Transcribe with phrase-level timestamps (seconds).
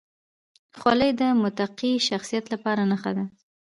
[0.79, 3.25] خولۍ د متقي شخصیت لپاره نښه ده.